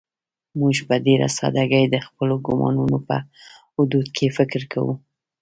[0.59, 3.15] موږ په ډېره سادهګۍ د خپلو ګومانونو په
[3.73, 4.93] حدودو کې فکر کوو.